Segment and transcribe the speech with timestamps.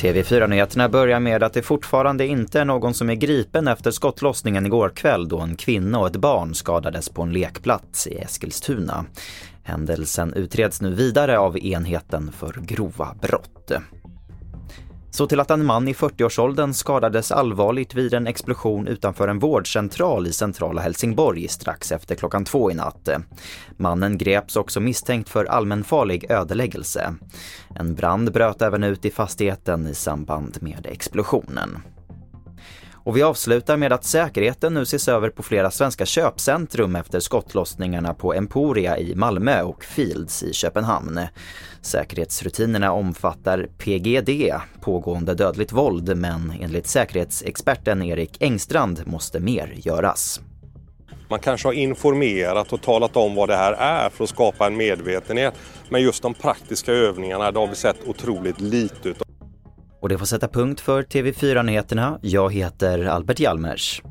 [0.00, 4.88] TV4-nyheterna börjar med att det fortfarande inte är någon som är gripen efter skottlossningen igår
[4.88, 9.04] kväll då en kvinna och ett barn skadades på en lekplats i Eskilstuna.
[9.62, 13.72] Händelsen utreds nu vidare av enheten för grova brott.
[15.10, 20.26] Så till att en man i 40-årsåldern skadades allvarligt vid en explosion utanför en vårdcentral
[20.26, 23.08] i centrala Helsingborg strax efter klockan två i natt.
[23.76, 27.14] Mannen greps också misstänkt för allmänfarlig ödeläggelse.
[27.74, 31.78] En brand bröt även ut i fastigheten i samband med explosionen.
[33.08, 38.14] Och vi avslutar med att säkerheten nu ses över på flera svenska köpcentrum efter skottlossningarna
[38.14, 41.20] på Emporia i Malmö och Fields i Köpenhamn.
[41.82, 50.40] Säkerhetsrutinerna omfattar PGD, pågående dödligt våld, men enligt säkerhetsexperten Erik Engstrand måste mer göras.
[51.28, 54.76] Man kanske har informerat och talat om vad det här är för att skapa en
[54.76, 55.54] medvetenhet.
[55.88, 59.27] Men just de praktiska övningarna, det har vi sett otroligt lite utav.
[60.00, 62.18] Och det får sätta punkt för TV4 Nyheterna.
[62.22, 64.02] Jag heter Albert Hjalmers.